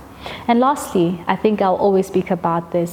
And 0.49 0.59
lastly 0.59 1.07
i 1.33 1.35
think 1.43 1.61
i'll 1.61 1.81
always 1.87 2.07
speak 2.07 2.29
about 2.39 2.71
this 2.73 2.91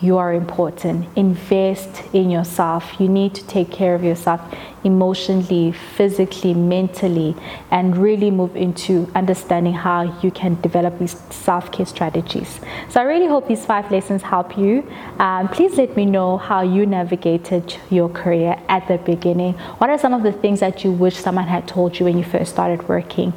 you 0.00 0.18
are 0.18 0.34
important. 0.34 1.06
Invest 1.16 2.02
in 2.12 2.30
yourself. 2.30 3.00
You 3.00 3.08
need 3.08 3.34
to 3.34 3.46
take 3.46 3.70
care 3.70 3.94
of 3.94 4.04
yourself 4.04 4.40
emotionally, 4.84 5.72
physically, 5.72 6.52
mentally, 6.52 7.34
and 7.70 7.96
really 7.96 8.30
move 8.30 8.54
into 8.56 9.10
understanding 9.14 9.72
how 9.72 10.20
you 10.20 10.30
can 10.30 10.60
develop 10.60 10.98
these 10.98 11.18
self 11.30 11.72
care 11.72 11.86
strategies. 11.86 12.60
So, 12.90 13.00
I 13.00 13.04
really 13.04 13.26
hope 13.26 13.48
these 13.48 13.64
five 13.64 13.90
lessons 13.90 14.22
help 14.22 14.58
you. 14.58 14.86
Um, 15.18 15.48
please 15.48 15.76
let 15.78 15.96
me 15.96 16.04
know 16.04 16.36
how 16.36 16.60
you 16.60 16.84
navigated 16.84 17.76
your 17.90 18.08
career 18.08 18.60
at 18.68 18.86
the 18.88 18.98
beginning. 18.98 19.54
What 19.78 19.88
are 19.88 19.98
some 19.98 20.12
of 20.12 20.22
the 20.22 20.32
things 20.32 20.60
that 20.60 20.84
you 20.84 20.92
wish 20.92 21.16
someone 21.16 21.46
had 21.46 21.66
told 21.66 21.98
you 21.98 22.04
when 22.04 22.18
you 22.18 22.24
first 22.24 22.52
started 22.52 22.86
working? 22.88 23.32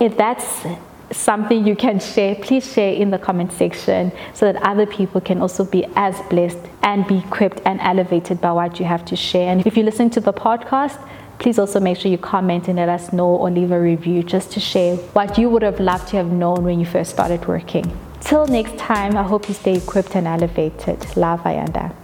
If 0.00 0.16
that's 0.16 0.64
something 1.10 1.66
you 1.66 1.74
can 1.74 1.98
share, 1.98 2.34
please 2.34 2.72
share 2.72 2.92
in 2.92 3.10
the 3.10 3.18
comment 3.18 3.52
section 3.52 4.12
so 4.34 4.50
that 4.50 4.62
other 4.62 4.86
people 4.86 5.20
can 5.20 5.40
also 5.40 5.64
be 5.64 5.86
as 5.96 6.18
blessed 6.28 6.58
and 6.82 7.06
be 7.06 7.18
equipped 7.18 7.60
and 7.64 7.80
elevated 7.80 8.40
by 8.40 8.52
what 8.52 8.78
you 8.78 8.86
have 8.86 9.04
to 9.06 9.16
share. 9.16 9.50
And 9.50 9.66
if 9.66 9.76
you 9.76 9.82
listen 9.82 10.10
to 10.10 10.20
the 10.20 10.32
podcast, 10.32 10.98
please 11.38 11.58
also 11.58 11.80
make 11.80 11.98
sure 11.98 12.10
you 12.10 12.18
comment 12.18 12.68
and 12.68 12.76
let 12.76 12.88
us 12.88 13.12
know 13.12 13.28
or 13.28 13.50
leave 13.50 13.70
a 13.70 13.80
review 13.80 14.22
just 14.22 14.50
to 14.52 14.60
share 14.60 14.96
what 15.14 15.38
you 15.38 15.48
would 15.48 15.62
have 15.62 15.80
loved 15.80 16.08
to 16.08 16.16
have 16.16 16.30
known 16.30 16.64
when 16.64 16.80
you 16.80 16.86
first 16.86 17.10
started 17.10 17.46
working. 17.46 17.84
Till 18.20 18.46
next 18.46 18.76
time, 18.76 19.16
I 19.16 19.22
hope 19.22 19.48
you 19.48 19.54
stay 19.54 19.76
equipped 19.76 20.14
and 20.16 20.26
elevated. 20.26 21.16
Love, 21.16 21.40
Ayanda. 21.42 21.94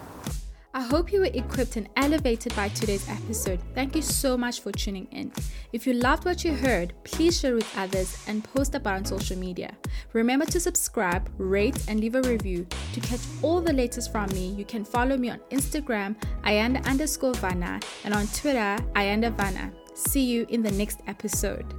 I 0.77 0.83
hope 0.83 1.13
you 1.13 1.21
were 1.21 1.27
equipped 1.27 1.77
and 1.77 1.89
elevated 1.95 2.53
by 2.57 2.69
today's 2.69 3.09
episode. 3.09 3.61
Thank 3.77 3.95
you 3.95 4.03
so 4.03 4.37
much 4.37 4.59
for 4.59 4.73
tuning 4.73 5.07
in. 5.13 5.31
If 5.73 5.87
you 5.87 5.93
loved 5.93 6.25
what 6.25 6.45
you 6.45 6.53
heard, 6.53 6.93
please 7.05 7.39
share 7.39 7.55
with 7.55 7.79
others 7.79 8.21
and 8.27 8.43
post 8.43 8.75
about 8.75 8.97
on 8.97 9.05
social 9.05 9.39
media. 9.39 9.77
Remember 10.15 10.45
to 10.47 10.59
subscribe, 10.59 11.31
rate, 11.39 11.79
and 11.87 12.01
leave 12.01 12.17
a 12.17 12.23
review. 12.23 12.67
To 12.93 13.01
catch 13.01 13.21
all 13.41 13.61
the 13.61 13.73
latest 13.73 14.11
from 14.11 14.29
me, 14.31 14.49
you 14.49 14.65
can 14.65 14.85
follow 14.85 15.17
me 15.17 15.31
on 15.31 15.39
Instagram, 15.53 16.17
Ayanda 16.43 16.85
underscore 16.87 17.35
Vana, 17.35 17.79
and 18.03 18.13
on 18.13 18.27
Twitter, 18.27 18.77
Ayanda 18.97 19.33
Vana. 19.33 19.73
See 19.95 20.25
you 20.25 20.45
in 20.49 20.61
the 20.61 20.73
next 20.73 21.03
episode. 21.07 21.73